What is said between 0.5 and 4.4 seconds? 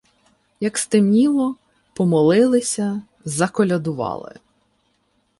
Як стемніло, помолилися, заколядували.